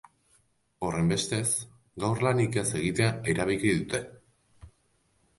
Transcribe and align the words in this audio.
Horrenbestez, 0.85 1.49
gaur 2.03 2.21
lanik 2.27 2.57
ez 2.61 2.65
egitea 2.79 3.09
erabaki 3.35 3.75
dute. 3.83 4.01